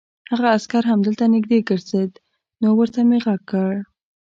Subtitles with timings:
[0.31, 2.11] هغه عسکر همدلته نږدې ګرځېد،
[2.61, 3.73] نو ورته مې غږ وکړ.